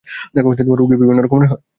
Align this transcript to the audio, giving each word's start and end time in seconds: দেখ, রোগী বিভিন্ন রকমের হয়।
দেখ, 0.35 0.43
রোগী 0.71 0.95
বিভিন্ন 1.01 1.19
রকমের 1.21 1.47
হয়। 1.51 1.61